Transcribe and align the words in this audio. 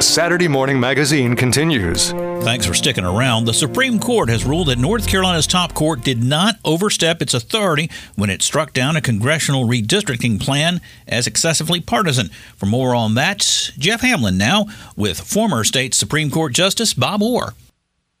Saturday 0.00 0.48
Morning 0.48 0.78
Magazine 0.78 1.36
continues. 1.36 2.10
Thanks 2.10 2.66
for 2.66 2.74
sticking 2.74 3.04
around. 3.04 3.44
The 3.44 3.54
Supreme 3.54 3.98
Court 3.98 4.28
has 4.28 4.44
ruled 4.44 4.68
that 4.68 4.78
North 4.78 5.08
Carolina's 5.08 5.46
top 5.46 5.74
court 5.74 6.02
did 6.02 6.22
not 6.22 6.56
overstep 6.64 7.22
its 7.22 7.34
authority 7.34 7.90
when 8.14 8.30
it 8.30 8.42
struck 8.42 8.72
down 8.72 8.96
a 8.96 9.00
congressional 9.00 9.66
redistricting 9.66 10.40
plan 10.40 10.80
as 11.08 11.26
excessively 11.26 11.80
partisan. 11.80 12.28
For 12.56 12.66
more 12.66 12.94
on 12.94 13.14
that, 13.14 13.70
Jeff 13.78 14.02
Hamlin 14.02 14.36
now 14.38 14.66
with 14.96 15.18
former 15.20 15.64
state 15.64 15.94
Supreme 15.94 16.30
Court 16.30 16.52
Justice 16.52 16.94
Bob 16.94 17.22
Orr. 17.22 17.54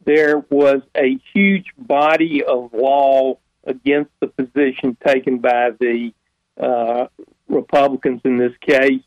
There 0.04 0.38
was 0.50 0.82
a 0.96 1.18
huge 1.34 1.66
body 1.76 2.42
of 2.44 2.72
law 2.72 3.38
against 3.64 4.10
the 4.20 4.28
position 4.28 4.96
taken 5.06 5.38
by 5.38 5.70
the 5.78 6.12
uh, 6.58 7.08
Republicans 7.48 8.22
in 8.24 8.38
this 8.38 8.52
case. 8.60 9.02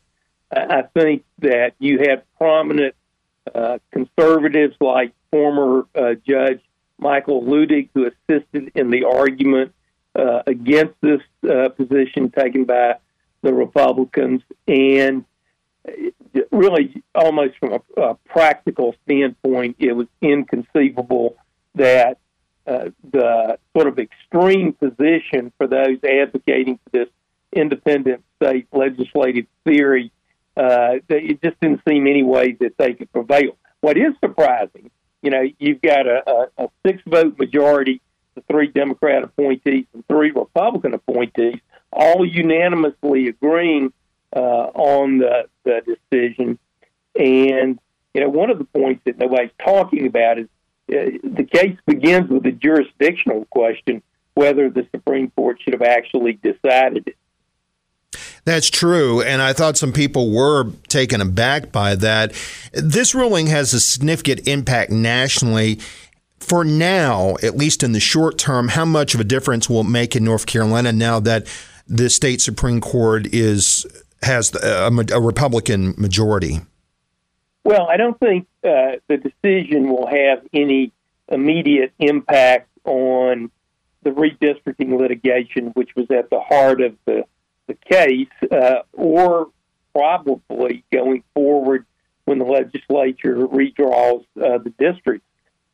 I 0.52 0.82
think 0.94 1.24
that 1.40 1.74
you 1.78 1.98
had 1.98 2.24
prominent 2.36 2.94
uh, 3.54 3.78
conservatives 3.92 4.76
like 4.80 5.12
former 5.30 5.86
uh, 5.94 6.14
Judge 6.26 6.60
Michael 6.98 7.42
Luttig, 7.42 7.88
who 7.94 8.06
assisted 8.06 8.72
in 8.74 8.90
the 8.90 9.04
argument 9.04 9.72
uh, 10.14 10.42
against 10.46 10.94
this 11.00 11.20
uh, 11.48 11.68
position 11.70 12.30
taken 12.30 12.64
by 12.64 12.96
the 13.42 13.54
Republicans, 13.54 14.42
and 14.66 15.24
really, 16.50 17.02
almost 17.14 17.56
from 17.58 17.72
a, 17.72 18.00
a 18.00 18.14
practical 18.26 18.94
standpoint, 19.04 19.76
it 19.78 19.92
was 19.92 20.08
inconceivable 20.20 21.36
that 21.74 22.18
uh, 22.66 22.90
the 23.10 23.58
sort 23.74 23.88
of 23.88 23.98
extreme 23.98 24.72
position 24.74 25.52
for 25.56 25.66
those 25.66 25.98
advocating 26.04 26.78
for 26.84 26.90
this 26.90 27.08
independent 27.52 28.22
state 28.36 28.68
legislative 28.72 29.46
theory 29.64 30.12
uh, 30.56 30.98
it 31.08 31.42
just 31.42 31.58
didn't 31.60 31.80
seem 31.88 32.06
any 32.06 32.22
way 32.22 32.52
that 32.60 32.76
they 32.78 32.94
could 32.94 33.12
prevail. 33.12 33.56
What 33.80 33.96
is 33.96 34.12
surprising, 34.22 34.90
you 35.22 35.30
know, 35.30 35.44
you've 35.58 35.80
got 35.80 36.06
a, 36.06 36.22
a, 36.30 36.64
a 36.64 36.68
six 36.86 37.02
vote 37.06 37.38
majority, 37.38 38.00
the 38.34 38.42
three 38.50 38.68
Democrat 38.68 39.22
appointees 39.22 39.86
and 39.94 40.06
three 40.08 40.30
Republican 40.30 40.94
appointees, 40.94 41.60
all 41.92 42.24
unanimously 42.24 43.28
agreeing 43.28 43.92
uh, 44.34 44.70
on 44.74 45.18
the, 45.18 45.48
the 45.64 45.96
decision. 46.10 46.58
And, 47.18 47.78
you 48.14 48.20
know, 48.20 48.28
one 48.28 48.50
of 48.50 48.58
the 48.58 48.64
points 48.64 49.02
that 49.04 49.18
nobody's 49.18 49.50
talking 49.58 50.06
about 50.06 50.38
is 50.38 50.48
uh, 50.92 51.18
the 51.24 51.44
case 51.44 51.76
begins 51.86 52.28
with 52.28 52.46
a 52.46 52.52
jurisdictional 52.52 53.46
question 53.46 54.02
whether 54.34 54.70
the 54.70 54.86
Supreme 54.90 55.30
Court 55.30 55.60
should 55.60 55.74
have 55.74 55.82
actually 55.82 56.34
decided 56.34 57.08
it. 57.08 57.16
That's 58.50 58.68
true. 58.68 59.22
And 59.22 59.40
I 59.40 59.52
thought 59.52 59.76
some 59.76 59.92
people 59.92 60.32
were 60.32 60.72
taken 60.88 61.20
aback 61.20 61.70
by 61.70 61.94
that. 61.94 62.32
This 62.72 63.14
ruling 63.14 63.46
has 63.46 63.72
a 63.72 63.78
significant 63.78 64.48
impact 64.48 64.90
nationally. 64.90 65.78
For 66.40 66.64
now, 66.64 67.36
at 67.44 67.56
least 67.56 67.84
in 67.84 67.92
the 67.92 68.00
short 68.00 68.38
term, 68.38 68.66
how 68.66 68.84
much 68.84 69.14
of 69.14 69.20
a 69.20 69.24
difference 69.24 69.70
will 69.70 69.82
it 69.82 69.88
make 69.88 70.16
in 70.16 70.24
North 70.24 70.46
Carolina 70.46 70.90
now 70.90 71.20
that 71.20 71.46
the 71.86 72.10
state 72.10 72.40
Supreme 72.40 72.80
Court 72.80 73.28
is 73.32 73.86
has 74.24 74.52
a, 74.56 74.90
a 75.12 75.20
Republican 75.20 75.94
majority? 75.96 76.58
Well, 77.62 77.86
I 77.88 77.98
don't 77.98 78.18
think 78.18 78.48
uh, 78.64 78.96
the 79.06 79.16
decision 79.16 79.88
will 79.88 80.08
have 80.08 80.44
any 80.52 80.90
immediate 81.28 81.92
impact 82.00 82.68
on 82.82 83.52
the 84.02 84.10
redistricting 84.10 84.98
litigation, 84.98 85.68
which 85.74 85.94
was 85.94 86.10
at 86.10 86.30
the 86.30 86.40
heart 86.40 86.80
of 86.80 86.96
the 87.04 87.24
the 87.70 87.74
case, 87.88 88.50
uh, 88.50 88.82
or 88.92 89.48
probably 89.94 90.84
going 90.92 91.22
forward 91.34 91.86
when 92.24 92.38
the 92.38 92.44
legislature 92.44 93.36
redraws 93.46 94.24
uh, 94.36 94.58
the 94.58 94.72
districts 94.78 95.26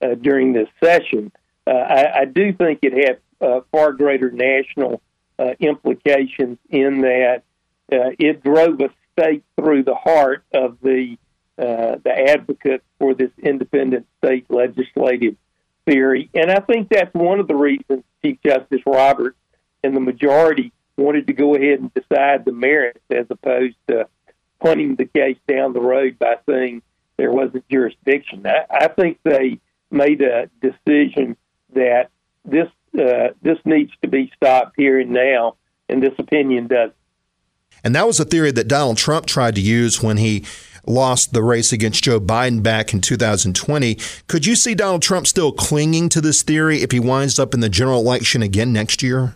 uh, 0.03 0.14
during 0.14 0.53
this 0.53 0.69
session. 0.82 1.32
Uh, 1.66 1.70
I, 1.70 2.20
I, 2.20 2.25
do 2.26 2.53
think 2.53 2.81
it 2.82 2.93
had 2.93 3.19
uh, 3.41 3.60
far 3.72 3.93
greater 3.93 4.31
national 4.31 5.00
uh, 5.38 5.53
implications 5.59 6.59
in 6.70 7.00
that 7.00 7.43
it 7.88 8.43
drove 8.43 8.81
a 8.81 8.91
stake 9.12 9.43
through 9.59 9.82
the 9.84 9.94
heart 9.94 10.44
of 10.53 10.78
the 10.82 11.16
the 11.56 12.25
advocates 12.28 12.84
for 12.99 13.15
this 13.15 13.31
independent 13.38 14.06
state 14.19 14.44
legislative 14.50 15.37
theory, 15.87 16.28
and 16.34 16.50
I 16.50 16.60
think 16.60 16.88
that's 16.91 17.15
one 17.15 17.41
of 17.41 17.49
the 17.49 17.54
reasons 17.54 18.04
Chief 18.22 18.38
Justice 18.44 18.82
Roberts 18.84 19.38
and 19.82 19.97
the 19.97 20.00
majority 20.00 20.72
wanted 20.96 21.26
to 21.26 21.32
go 21.32 21.54
ahead 21.54 21.80
and 21.80 21.92
decide 21.94 22.44
the 22.44 22.52
merits 22.52 23.00
as 23.10 23.26
opposed 23.30 23.76
to 23.88 24.08
punting 24.60 24.96
the 24.96 25.04
case 25.04 25.38
down 25.46 25.72
the 25.72 25.80
road 25.80 26.18
by 26.18 26.36
saying 26.48 26.82
there 27.16 27.32
wasn't 27.32 27.68
jurisdiction. 27.68 28.46
I, 28.46 28.66
I 28.70 28.88
think 28.88 29.18
they 29.22 29.60
made 29.90 30.22
a 30.22 30.48
decision 30.60 31.36
that 31.74 32.10
this 32.44 32.68
uh, 32.98 33.28
this 33.42 33.58
needs 33.64 33.92
to 34.02 34.08
be 34.08 34.32
stopped 34.36 34.74
here 34.76 34.98
and 34.98 35.10
now, 35.10 35.56
and 35.88 36.02
this 36.02 36.14
opinion 36.18 36.66
does. 36.66 36.92
And 37.84 37.94
that 37.94 38.06
was 38.06 38.18
a 38.18 38.24
theory 38.24 38.52
that 38.52 38.68
Donald 38.68 38.96
Trump 38.96 39.26
tried 39.26 39.54
to 39.56 39.60
use 39.60 40.02
when 40.02 40.16
he 40.16 40.46
lost 40.86 41.32
the 41.32 41.42
race 41.42 41.72
against 41.72 42.04
Joe 42.04 42.20
Biden 42.20 42.62
back 42.62 42.94
in 42.94 43.00
2020. 43.00 43.98
Could 44.28 44.46
you 44.46 44.56
see 44.56 44.74
Donald 44.74 45.02
Trump 45.02 45.26
still 45.26 45.52
clinging 45.52 46.08
to 46.10 46.20
this 46.20 46.42
theory 46.42 46.82
if 46.82 46.92
he 46.92 47.00
winds 47.00 47.38
up 47.38 47.52
in 47.52 47.60
the 47.60 47.68
general 47.68 48.00
election 48.00 48.40
again 48.40 48.72
next 48.72 49.02
year? 49.02 49.34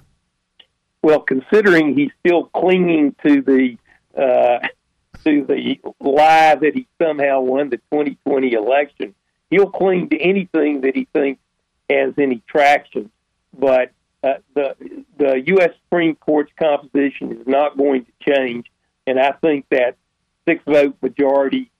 Well, 1.02 1.20
considering 1.20 1.94
he's 1.96 2.10
still 2.24 2.44
clinging 2.44 3.14
to 3.26 3.40
the 3.42 3.76
uh, 4.16 4.66
to 5.24 5.44
the 5.44 5.80
lie 6.00 6.54
that 6.54 6.74
he 6.74 6.86
somehow 7.00 7.40
won 7.40 7.70
the 7.70 7.76
2020 7.92 8.52
election, 8.52 9.14
he'll 9.50 9.70
cling 9.70 10.08
to 10.10 10.18
anything 10.18 10.82
that 10.82 10.94
he 10.94 11.06
thinks 11.12 11.40
has 11.88 12.14
any 12.18 12.42
traction. 12.46 13.10
But 13.58 13.92
uh, 14.22 14.34
the 14.54 14.76
the 15.16 15.42
U.S. 15.46 15.70
Supreme 15.84 16.16
Court's 16.16 16.52
composition 16.60 17.32
is 17.32 17.46
not 17.46 17.76
going 17.76 18.04
to 18.04 18.34
change, 18.34 18.70
and 19.06 19.18
I 19.18 19.32
think 19.32 19.66
that 19.70 19.96
six 20.46 20.62
vote 20.66 20.96
majority, 21.00 21.70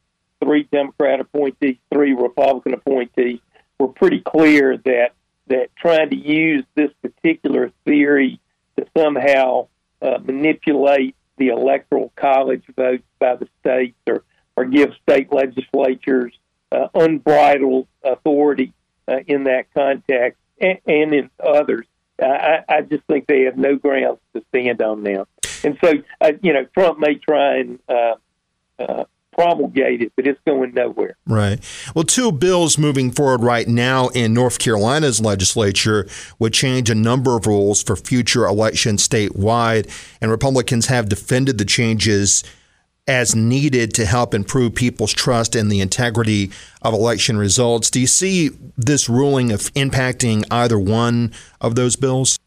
three 0.43 0.67
Democrat 0.73 1.21
appointees, 1.21 1.77
three 1.93 2.15
Republican 2.15 2.75
appointees, 2.75 3.41
were 3.79 3.89
pretty 3.89 4.21
clear 4.21 4.79
that 4.79 5.13
that 5.49 5.69
trying 5.77 6.11
to 6.11 6.17
use 6.17 6.65
this 6.75 6.91
particular 7.03 7.73
theory 7.85 8.41
to 8.81 8.87
somehow 8.97 9.69
uh, 10.03 10.19
manipulate 10.23 11.15
the 11.37 11.49
electoral 11.49 12.13
college 12.17 12.65
votes 12.77 13.05
by 13.19 13.37
the 13.37 13.49
states 13.61 13.97
or, 14.07 14.25
or 14.57 14.65
give 14.65 14.91
state 15.03 15.33
legislatures 15.33 16.33
uh, 16.73 16.89
unbridled 16.95 17.87
authority 18.05 18.73
uh, 19.09 19.19
in 19.27 19.45
that 19.45 19.73
context 19.75 20.39
and, 20.61 20.79
and 20.87 21.15
in 21.15 21.31
others. 21.43 21.87
I, 22.23 22.65
I, 22.69 22.83
just 22.83 23.05
think 23.05 23.27
they 23.27 23.45
have 23.45 23.57
no 23.57 23.77
grounds 23.77 24.21
to 24.35 24.45
stand 24.51 24.83
on 24.83 25.03
now. 25.03 25.27
And 25.65 25.79
so, 25.83 25.95
uh, 26.21 26.33
you 26.43 26.53
know, 26.53 26.67
Trump 26.75 26.99
may 26.99 27.15
try 27.15 27.61
and 27.61 27.79
promulgate 29.33 30.03
it, 30.03 30.13
but 30.17 30.27
it's 30.27 30.41
going 30.47 30.75
nowhere. 30.75 31.17
Right. 31.27 31.61
Well, 31.95 32.05
two 32.05 32.33
bills 32.33 32.79
moving 32.79 33.11
forward 33.11 33.43
right 33.43 33.69
now 33.69 34.09
in 34.09 34.35
North 34.35 34.59
Carolina's 34.59 35.21
legislature 35.21 36.09
would 36.39 36.53
change 36.53 36.91
a 36.91 36.95
number 36.95 37.37
of 37.37 37.47
rules 37.47 37.83
for 37.83 37.97
future 37.97 38.47
elections 38.47 39.07
statewide, 39.07 39.91
and 40.21 40.31
Republicans 40.31 40.87
have 40.87 41.09
defended 41.09 41.59
the 41.59 41.65
changes 41.65 42.45
as 43.09 43.35
needed 43.35 43.93
to 43.95 44.07
help 44.07 44.35
improve 44.35 44.75
people's 44.75 45.13
trust 45.13 45.57
in 45.57 45.69
the 45.69 45.81
integrity 45.81 46.51
of 46.83 46.95
election 46.95 47.37
results. 47.37 47.91
Do 47.91 48.01
you 48.01 48.07
see 48.07 48.51
this 48.77 49.09
ruling 49.09 49.51
of 49.51 49.61
impacting 49.75 50.45
either 50.51 50.79
one 50.79 51.33
of 51.61 51.75
those 51.75 51.97
bills? 51.97 52.39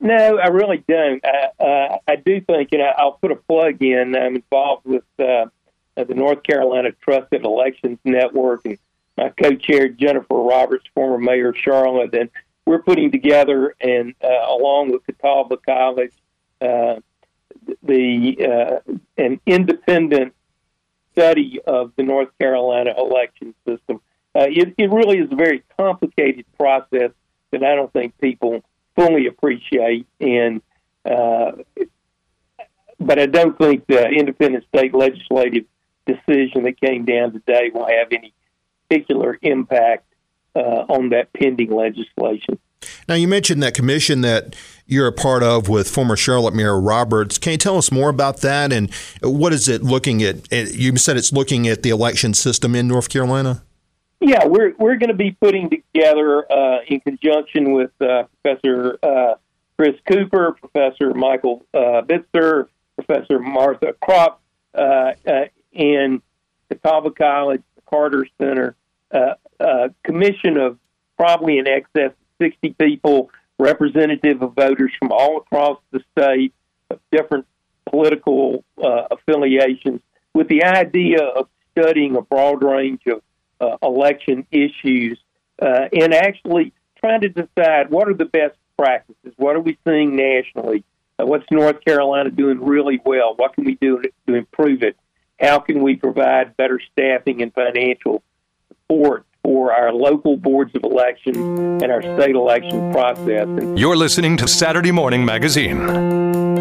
No, 0.00 0.38
I 0.38 0.48
really 0.48 0.82
don't. 0.88 1.24
I, 1.24 1.62
uh, 1.62 1.98
I 2.08 2.16
do 2.16 2.40
think, 2.40 2.70
and 2.72 2.82
I'll 2.82 3.12
put 3.12 3.32
a 3.32 3.36
plug 3.36 3.82
in. 3.82 4.16
I'm 4.16 4.36
involved 4.36 4.86
with 4.86 5.04
uh, 5.18 5.46
the 6.04 6.14
North 6.14 6.42
Carolina 6.42 6.90
Trust 6.92 7.30
Trusted 7.30 7.44
Elections 7.44 7.98
Network, 8.04 8.62
and 8.64 8.78
my 9.16 9.30
co-chair 9.30 9.88
Jennifer 9.88 10.34
Roberts, 10.34 10.84
former 10.94 11.18
mayor 11.18 11.50
of 11.50 11.56
Charlotte, 11.56 12.14
and 12.14 12.30
we're 12.66 12.82
putting 12.82 13.10
together, 13.10 13.74
and 13.80 14.14
uh, 14.22 14.46
along 14.48 14.92
with 14.92 15.04
Catawba 15.04 15.56
College, 15.58 16.12
uh, 16.60 16.96
the 17.82 18.80
uh, 18.86 18.92
an 19.16 19.40
independent 19.46 20.34
study 21.12 21.60
of 21.66 21.92
the 21.96 22.02
North 22.02 22.28
Carolina 22.38 22.94
election 22.96 23.54
system. 23.66 24.00
Uh, 24.34 24.46
it, 24.48 24.74
it 24.78 24.90
really 24.90 25.18
is 25.18 25.30
a 25.32 25.34
very 25.34 25.64
complicated 25.76 26.44
process 26.56 27.10
that 27.50 27.64
I 27.64 27.74
don't 27.74 27.92
think 27.92 28.16
people 28.18 28.62
fully 28.94 29.26
appreciate, 29.26 30.06
and 30.20 30.62
uh, 31.04 31.52
but 33.00 33.18
I 33.18 33.26
don't 33.26 33.58
think 33.58 33.86
the 33.86 34.06
independent 34.06 34.64
state 34.72 34.94
legislative 34.94 35.64
decision 36.06 36.64
that 36.64 36.80
came 36.80 37.04
down 37.04 37.32
today 37.32 37.70
will 37.72 37.86
have 37.86 38.08
any 38.12 38.32
particular 38.88 39.38
impact 39.42 40.04
uh, 40.54 40.84
on 40.88 41.10
that 41.10 41.32
pending 41.32 41.70
legislation. 41.70 42.58
Now, 43.08 43.14
you 43.14 43.28
mentioned 43.28 43.62
that 43.62 43.74
commission 43.74 44.22
that 44.22 44.56
you're 44.86 45.06
a 45.06 45.12
part 45.12 45.42
of 45.42 45.68
with 45.68 45.88
former 45.88 46.16
Charlotte 46.16 46.54
Mayor 46.54 46.80
Roberts. 46.80 47.38
Can 47.38 47.52
you 47.52 47.58
tell 47.58 47.76
us 47.76 47.92
more 47.92 48.08
about 48.08 48.38
that 48.38 48.72
and 48.72 48.92
what 49.22 49.52
is 49.52 49.68
it 49.68 49.82
looking 49.82 50.22
at? 50.22 50.50
You 50.50 50.96
said 50.96 51.16
it's 51.16 51.32
looking 51.32 51.68
at 51.68 51.82
the 51.82 51.90
election 51.90 52.34
system 52.34 52.74
in 52.74 52.88
North 52.88 53.08
Carolina. 53.08 53.62
Yeah, 54.20 54.46
we're 54.46 54.74
we're 54.78 54.96
going 54.96 55.08
to 55.08 55.14
be 55.14 55.30
putting 55.30 55.70
together 55.70 56.44
uh, 56.52 56.80
in 56.86 57.00
conjunction 57.00 57.72
with 57.72 57.90
uh, 58.02 58.24
Professor 58.42 58.98
uh, 59.02 59.34
Chris 59.78 59.96
Cooper, 60.06 60.52
Professor 60.52 61.14
Michael 61.14 61.64
uh, 61.72 62.02
Bitzer, 62.02 62.68
Professor 62.96 63.38
Martha 63.38 63.94
Kropf, 64.02 64.36
uh, 64.74 65.12
uh, 65.26 65.44
and 65.74 66.22
Catawba 66.68 67.10
College, 67.10 67.62
the 67.76 67.82
Carter 67.88 68.26
Center, 68.40 68.76
a 69.12 69.90
commission 70.04 70.56
of 70.56 70.78
probably 71.16 71.58
in 71.58 71.66
excess 71.66 72.10
of 72.10 72.16
60 72.40 72.74
people, 72.74 73.30
representative 73.58 74.40
of 74.42 74.54
voters 74.54 74.92
from 74.98 75.12
all 75.12 75.38
across 75.38 75.78
the 75.90 76.00
state 76.12 76.54
of 76.90 76.98
different 77.12 77.46
political 77.86 78.64
affiliations, 78.78 80.00
with 80.32 80.48
the 80.48 80.64
idea 80.64 81.22
of 81.22 81.48
studying 81.72 82.16
a 82.16 82.22
broad 82.22 82.62
range 82.62 83.02
of 83.06 83.22
uh, 83.60 83.76
election 83.82 84.46
issues 84.50 85.18
uh, 85.60 85.88
and 85.92 86.14
actually 86.14 86.72
trying 86.98 87.20
to 87.20 87.28
decide 87.28 87.90
what 87.90 88.08
are 88.08 88.14
the 88.14 88.24
best 88.24 88.56
practices, 88.78 89.32
what 89.36 89.56
are 89.56 89.60
we 89.60 89.78
seeing 89.86 90.16
nationally, 90.16 90.84
uh, 91.18 91.26
what's 91.26 91.44
North 91.50 91.84
Carolina 91.84 92.30
doing 92.30 92.64
really 92.64 93.00
well, 93.04 93.34
what 93.36 93.54
can 93.54 93.64
we 93.64 93.74
do 93.76 94.02
to 94.26 94.34
improve 94.34 94.82
it, 94.82 94.96
how 95.40 95.58
can 95.58 95.82
we 95.82 95.96
provide 95.96 96.56
better 96.56 96.80
staffing 96.92 97.42
and 97.42 97.52
financial 97.54 98.22
support 98.68 99.24
for 99.42 99.72
our 99.72 99.92
local 99.92 100.36
boards 100.36 100.74
of 100.74 100.84
election 100.84 101.34
and 101.82 101.90
our 101.90 102.02
state 102.02 102.34
election 102.34 102.92
process. 102.92 103.48
You're 103.76 103.96
listening 103.96 104.36
to 104.36 104.46
Saturday 104.46 104.92
Morning 104.92 105.24
Magazine. 105.24 106.59